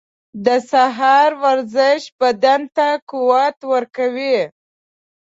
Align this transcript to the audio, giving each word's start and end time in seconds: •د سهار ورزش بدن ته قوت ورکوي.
•د 0.45 0.47
سهار 0.71 1.29
ورزش 1.45 2.01
بدن 2.19 2.61
ته 2.75 2.87
قوت 3.09 3.57
ورکوي. 3.73 4.39